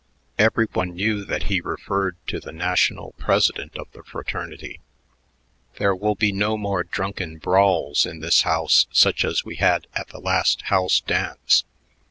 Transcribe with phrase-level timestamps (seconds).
[0.39, 4.79] Every one knew that he referred to the national president of the fraternity.
[5.77, 10.07] "There will be no more drunken brawls in this house such as we had at
[10.07, 11.65] the last house dance.